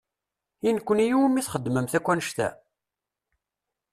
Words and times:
I 0.67 0.71
nekni 0.75 1.05
i 1.09 1.15
wumi 1.17 1.41
txedmemt 1.45 1.97
akk 1.97 2.07
annect-a? 2.11 2.49